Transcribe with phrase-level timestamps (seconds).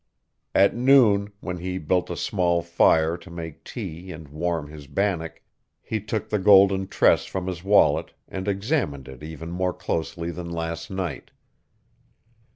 [0.55, 5.43] At noon, when he built a small fire to make tea and warm his bannock,
[5.79, 10.49] he took the golden tress from his wallet and examined it even more closely than
[10.49, 11.29] last night.